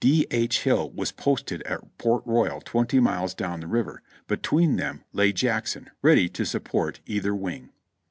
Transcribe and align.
D. 0.03 0.25
H. 0.31 0.63
Hill 0.63 0.89
was 0.95 1.11
posted 1.11 1.61
at 1.61 1.95
Port 1.99 2.23
Royal 2.25 2.59
twenty 2.61 2.99
miles 2.99 3.35
down 3.35 3.59
the 3.59 3.67
river; 3.67 4.01
between 4.27 4.77
them 4.77 5.03
lay 5.13 5.31
Jackson, 5.31 5.91
ready 6.01 6.27
to 6.27 6.43
support 6.43 6.99
either 7.05 7.35
v;ing. 7.35 7.69